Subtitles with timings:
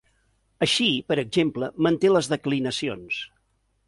[0.65, 3.21] Així, per exemple, manté les declinacions.